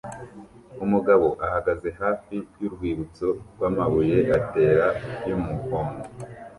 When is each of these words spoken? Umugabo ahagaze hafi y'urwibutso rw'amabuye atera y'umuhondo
Umugabo 0.85 1.27
ahagaze 1.45 1.89
hafi 2.01 2.35
y'urwibutso 2.59 3.27
rw'amabuye 3.53 4.17
atera 4.37 4.87
y'umuhondo 5.27 6.01